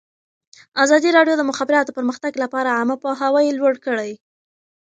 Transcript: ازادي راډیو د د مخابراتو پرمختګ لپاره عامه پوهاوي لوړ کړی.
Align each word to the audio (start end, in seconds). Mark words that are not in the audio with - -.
ازادي 0.83 1.09
راډیو 1.17 1.35
د 1.37 1.39
د 1.39 1.47
مخابراتو 1.51 1.95
پرمختګ 1.97 2.33
لپاره 2.43 2.75
عامه 2.77 2.95
پوهاوي 3.03 3.55
لوړ 3.59 3.73
کړی. 3.85 4.11